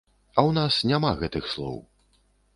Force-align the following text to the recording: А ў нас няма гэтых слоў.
А 0.35 0.37
ў 0.47 0.55
нас 0.57 0.79
няма 0.93 1.11
гэтых 1.21 1.53
слоў. 1.53 1.77